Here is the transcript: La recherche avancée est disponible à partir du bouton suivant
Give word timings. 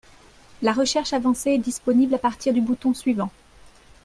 La 0.63 0.73
recherche 0.73 1.13
avancée 1.13 1.51
est 1.51 1.57
disponible 1.59 2.15
à 2.15 2.17
partir 2.17 2.55
du 2.55 2.61
bouton 2.61 2.91
suivant 2.95 3.29